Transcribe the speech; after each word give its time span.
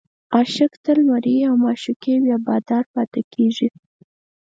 عاشق 0.35 0.71
تل 0.83 0.97
مریی 1.09 1.41
او 1.49 1.55
معشوق 1.63 2.03
بیا 2.23 2.37
بادار 2.47 2.83
پاتې 2.93 3.21
کېږي. 3.33 3.67